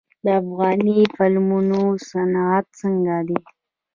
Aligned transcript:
د 0.23 0.25
افغاني 0.41 0.99
فلمونو 1.15 1.81
صنعت 2.09 2.65
څنګه 2.81 3.15
دی؟ 3.27 3.39